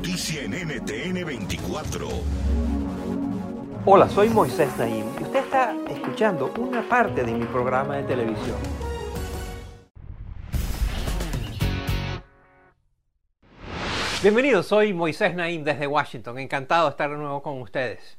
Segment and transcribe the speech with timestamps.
[0.00, 2.08] Noticia en NTN 24.
[3.84, 8.56] Hola, soy Moisés Naim y usted está escuchando una parte de mi programa de televisión.
[14.22, 18.16] Bienvenidos, soy Moisés Naim desde Washington, encantado de estar de nuevo con ustedes.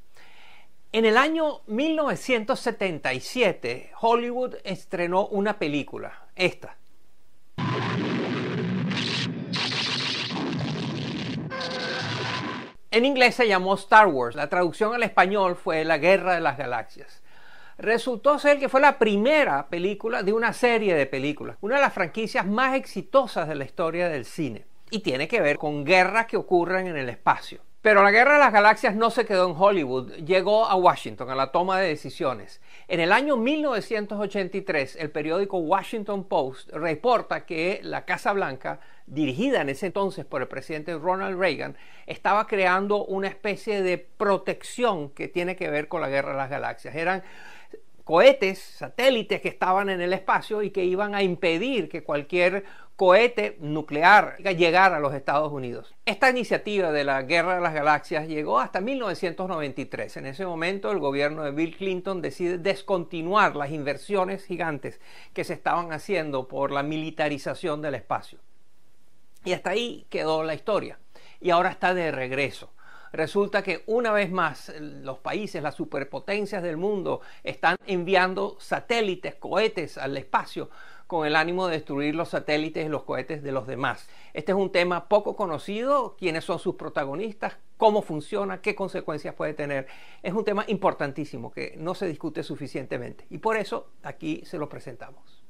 [0.91, 6.77] En el año 1977, Hollywood estrenó una película, esta.
[12.93, 16.57] En inglés se llamó Star Wars, la traducción al español fue La Guerra de las
[16.57, 17.23] Galaxias.
[17.77, 21.93] Resultó ser que fue la primera película de una serie de películas, una de las
[21.93, 26.35] franquicias más exitosas de la historia del cine, y tiene que ver con guerras que
[26.35, 27.61] ocurren en el espacio.
[27.81, 31.35] Pero la Guerra de las Galaxias no se quedó en Hollywood, llegó a Washington, a
[31.35, 32.61] la toma de decisiones.
[32.87, 39.69] En el año 1983, el periódico Washington Post reporta que la Casa Blanca, dirigida en
[39.69, 45.55] ese entonces por el presidente Ronald Reagan, estaba creando una especie de protección que tiene
[45.55, 46.93] que ver con la Guerra de las Galaxias.
[46.93, 47.23] Eran
[48.11, 52.65] cohetes, satélites que estaban en el espacio y que iban a impedir que cualquier
[52.97, 55.95] cohete nuclear llegar a los Estados Unidos.
[56.05, 60.17] Esta iniciativa de la Guerra de las Galaxias llegó hasta 1993.
[60.17, 64.99] En ese momento el gobierno de Bill Clinton decide descontinuar las inversiones gigantes
[65.31, 68.39] que se estaban haciendo por la militarización del espacio.
[69.45, 70.99] Y hasta ahí quedó la historia.
[71.39, 72.73] Y ahora está de regreso
[73.11, 79.97] resulta que una vez más los países, las superpotencias del mundo, están enviando satélites, cohetes
[79.97, 80.69] al espacio
[81.11, 84.07] con el ánimo de destruir los satélites y los cohetes de los demás.
[84.33, 89.53] Este es un tema poco conocido, quiénes son sus protagonistas, cómo funciona, qué consecuencias puede
[89.53, 89.87] tener.
[90.23, 94.69] Es un tema importantísimo que no se discute suficientemente y por eso aquí se lo
[94.69, 95.40] presentamos.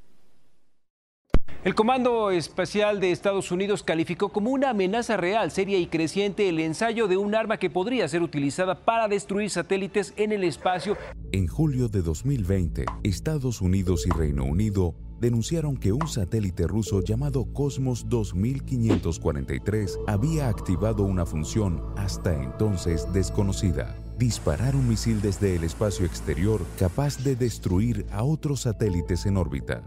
[1.64, 6.60] El Comando Espacial de Estados Unidos calificó como una amenaza real, seria y creciente el
[6.60, 10.98] ensayo de un arma que podría ser utilizada para destruir satélites en el espacio.
[11.32, 17.46] En julio de 2020, Estados Unidos y Reino Unido denunciaron que un satélite ruso llamado
[17.54, 23.96] Cosmos 2543 había activado una función hasta entonces desconocida.
[24.18, 29.84] Disparar un misil desde el espacio exterior capaz de destruir a otros satélites en órbita.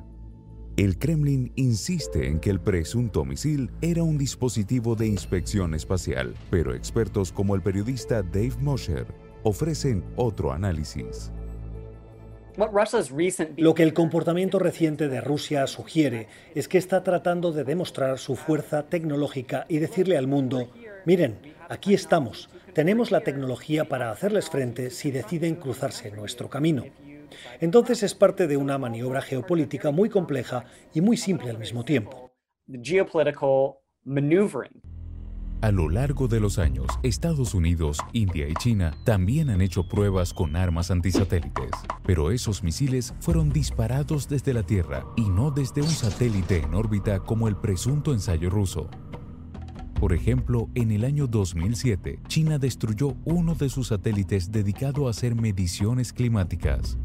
[0.76, 6.74] El Kremlin insiste en que el presunto misil era un dispositivo de inspección espacial, pero
[6.74, 9.06] expertos como el periodista Dave Mosher
[9.44, 11.30] ofrecen otro análisis.
[13.56, 16.26] Lo que el comportamiento reciente de Rusia sugiere
[16.56, 20.70] es que está tratando de demostrar su fuerza tecnológica y decirle al mundo,
[21.04, 26.82] miren, aquí estamos, tenemos la tecnología para hacerles frente si deciden cruzarse nuestro camino.
[27.60, 32.32] Entonces es parte de una maniobra geopolítica muy compleja y muy simple al mismo tiempo.
[35.64, 40.34] A lo largo de los años, Estados Unidos, India y China también han hecho pruebas
[40.34, 41.70] con armas antisatélites,
[42.04, 47.20] pero esos misiles fueron disparados desde la Tierra y no desde un satélite en órbita
[47.20, 48.90] como el presunto ensayo ruso.
[49.98, 55.34] Por ejemplo, en el año 2007, China destruyó uno de sus satélites dedicado a hacer
[55.34, 56.98] mediciones climáticas.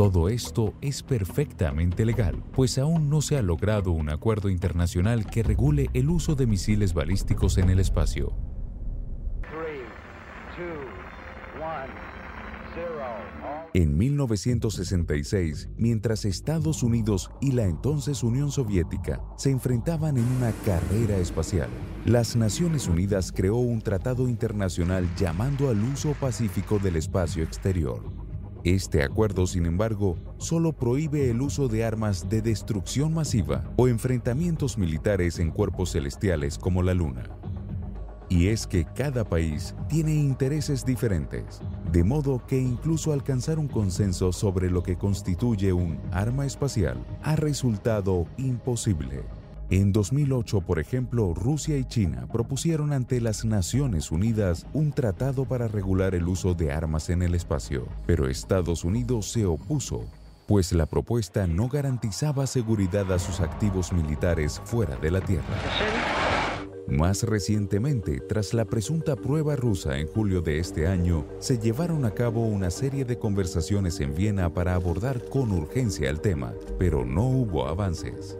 [0.00, 5.42] Todo esto es perfectamente legal, pues aún no se ha logrado un acuerdo internacional que
[5.42, 8.32] regule el uso de misiles balísticos en el espacio.
[13.74, 21.18] En 1966, mientras Estados Unidos y la entonces Unión Soviética se enfrentaban en una carrera
[21.18, 21.68] espacial,
[22.06, 28.29] las Naciones Unidas creó un tratado internacional llamando al uso pacífico del espacio exterior.
[28.64, 34.76] Este acuerdo, sin embargo, solo prohíbe el uso de armas de destrucción masiva o enfrentamientos
[34.76, 37.24] militares en cuerpos celestiales como la Luna.
[38.28, 44.30] Y es que cada país tiene intereses diferentes, de modo que incluso alcanzar un consenso
[44.30, 49.24] sobre lo que constituye un arma espacial ha resultado imposible.
[49.70, 55.68] En 2008, por ejemplo, Rusia y China propusieron ante las Naciones Unidas un tratado para
[55.68, 60.04] regular el uso de armas en el espacio, pero Estados Unidos se opuso,
[60.48, 65.46] pues la propuesta no garantizaba seguridad a sus activos militares fuera de la Tierra.
[66.88, 72.10] Más recientemente, tras la presunta prueba rusa en julio de este año, se llevaron a
[72.10, 77.22] cabo una serie de conversaciones en Viena para abordar con urgencia el tema, pero no
[77.28, 78.36] hubo avances.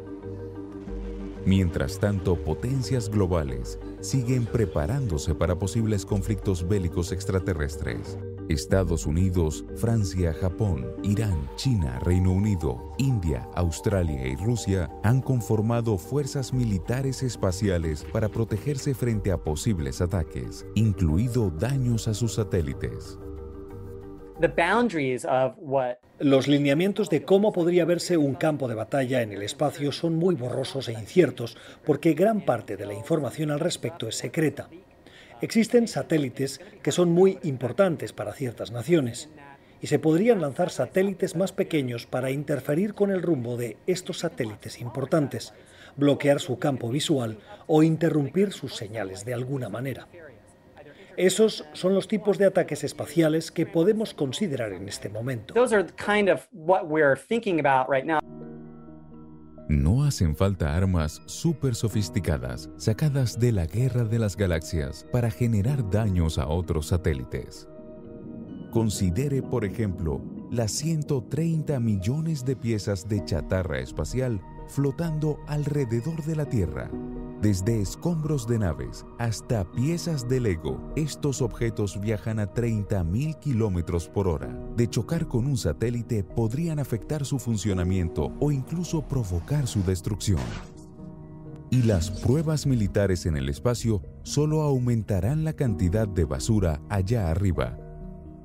[1.46, 8.18] Mientras tanto, potencias globales siguen preparándose para posibles conflictos bélicos extraterrestres.
[8.48, 16.52] Estados Unidos, Francia, Japón, Irán, China, Reino Unido, India, Australia y Rusia han conformado fuerzas
[16.52, 23.18] militares espaciales para protegerse frente a posibles ataques, incluido daños a sus satélites.
[26.18, 30.34] Los lineamientos de cómo podría verse un campo de batalla en el espacio son muy
[30.34, 34.70] borrosos e inciertos porque gran parte de la información al respecto es secreta.
[35.42, 39.28] Existen satélites que son muy importantes para ciertas naciones
[39.82, 44.80] y se podrían lanzar satélites más pequeños para interferir con el rumbo de estos satélites
[44.80, 45.52] importantes,
[45.96, 50.06] bloquear su campo visual o interrumpir sus señales de alguna manera.
[51.20, 55.52] Esos son los tipos de ataques espaciales que podemos considerar en este momento.
[59.68, 65.90] No hacen falta armas súper sofisticadas sacadas de la guerra de las galaxias para generar
[65.90, 67.68] daños a otros satélites.
[68.70, 76.46] Considere, por ejemplo, las 130 millones de piezas de chatarra espacial flotando alrededor de la
[76.46, 76.90] Tierra
[77.40, 84.28] desde escombros de naves hasta piezas de Lego, estos objetos viajan a 30.000 kilómetros por
[84.28, 84.54] hora.
[84.76, 90.40] De chocar con un satélite podrían afectar su funcionamiento o incluso provocar su destrucción.
[91.70, 97.78] Y las pruebas militares en el espacio solo aumentarán la cantidad de basura allá arriba.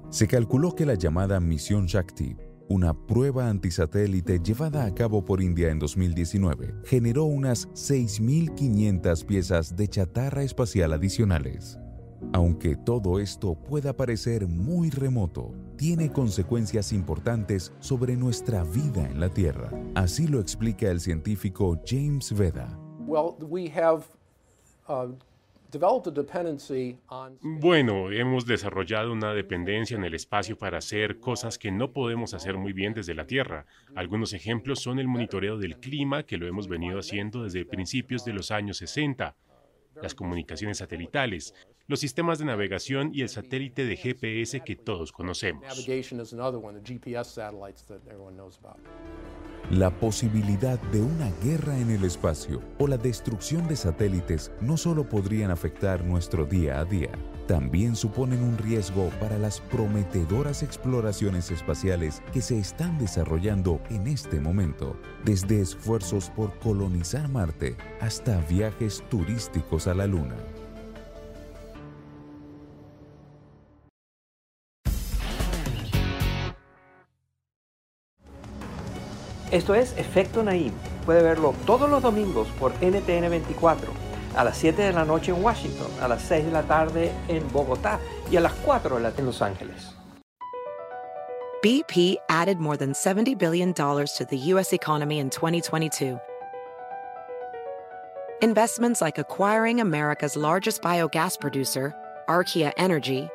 [0.09, 5.69] Se calculó que la llamada misión Shakti una prueba antisatélite llevada a cabo por India
[5.69, 11.77] en 2019 generó unas 6.500 piezas de chatarra espacial adicionales.
[12.33, 19.29] Aunque todo esto pueda parecer muy remoto, tiene consecuencias importantes sobre nuestra vida en la
[19.29, 19.69] Tierra.
[19.93, 22.79] Así lo explica el científico James Veda.
[27.41, 32.57] Bueno, hemos desarrollado una dependencia en el espacio para hacer cosas que no podemos hacer
[32.57, 33.65] muy bien desde la Tierra.
[33.95, 38.33] Algunos ejemplos son el monitoreo del clima, que lo hemos venido haciendo desde principios de
[38.33, 39.35] los años 60,
[40.01, 41.53] las comunicaciones satelitales,
[41.87, 45.63] los sistemas de navegación y el satélite de GPS que todos conocemos.
[49.71, 55.09] La posibilidad de una guerra en el espacio o la destrucción de satélites no solo
[55.09, 57.09] podrían afectar nuestro día a día,
[57.47, 64.39] también suponen un riesgo para las prometedoras exploraciones espaciales que se están desarrollando en este
[64.39, 70.35] momento, desde esfuerzos por colonizar Marte hasta viajes turísticos a la Luna.
[79.51, 80.71] Esto es Efecto Naim.
[81.05, 83.91] Puede verlo todos los domingos por NTN 24,
[84.35, 87.47] a las 7 de la noche en Washington, a las 6 de la tarde en
[87.51, 87.99] Bogotá
[88.31, 89.91] y a las 4 en Los Ángeles.
[91.61, 94.71] BP added more than $70 billion to the U.S.
[94.73, 96.19] economy in 2022.
[98.41, 101.95] Investments like acquiring America's largest biogas producer,
[102.27, 103.29] Archaea Energy,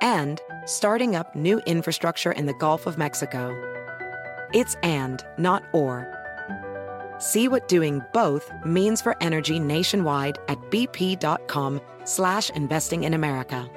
[0.00, 3.52] and starting up new infrastructure in the Gulf of Mexico.
[4.54, 6.06] It's and, not or.
[7.18, 13.68] See what doing both means for energy nationwide at bp.com slash investing in America.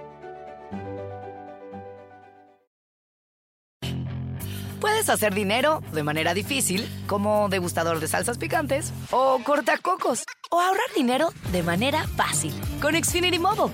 [4.80, 10.94] Puedes hacer dinero de manera difícil, como degustador de salsas picantes, o cortacocos, o ahorrar
[10.96, 13.74] dinero de manera fácil con Xfinity Mobile.